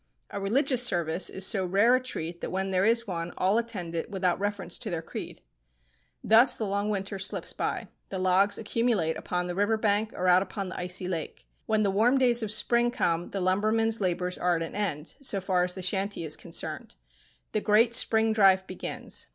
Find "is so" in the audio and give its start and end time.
1.29-1.63